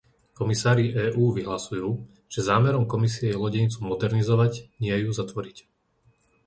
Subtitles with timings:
[0.39, 1.87] Komisári EÚ vyhlasujú,
[2.33, 5.57] že zámerom Komisie je lodenicu modernizovať, nie ju zatvoriť.